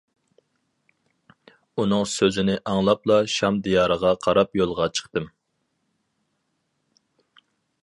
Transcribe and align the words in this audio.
ئۇنىڭ 1.81 2.05
سۆزىنى 2.13 2.55
ئاڭلاپلا 2.71 3.19
شام 3.35 3.61
دىيارىغا 3.67 4.15
قاراپ 4.27 4.59
يولغا 4.61 4.89
چىقتىم. 5.01 5.31